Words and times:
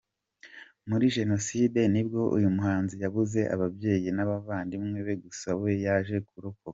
Muri 0.89 1.05
Jenoside 1.15 1.79
nibwo 1.93 2.21
uyu 2.35 2.49
muhanzi 2.55 2.95
yabuze 3.03 3.39
ababyeyi 3.55 4.09
n’abavandimwe 4.13 4.99
be 5.05 5.15
gusa 5.23 5.49
we 5.59 5.71
yaje 5.85 6.17
kurokoka. 6.27 6.69